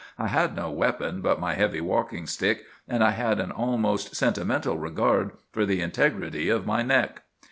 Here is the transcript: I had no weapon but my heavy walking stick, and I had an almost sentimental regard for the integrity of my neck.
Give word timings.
I 0.17 0.29
had 0.29 0.55
no 0.55 0.71
weapon 0.71 1.21
but 1.21 1.39
my 1.39 1.53
heavy 1.53 1.79
walking 1.79 2.25
stick, 2.25 2.63
and 2.87 3.03
I 3.03 3.11
had 3.11 3.39
an 3.39 3.51
almost 3.51 4.15
sentimental 4.15 4.75
regard 4.75 5.29
for 5.51 5.63
the 5.63 5.79
integrity 5.81 6.49
of 6.49 6.65
my 6.65 6.81
neck. 6.81 7.21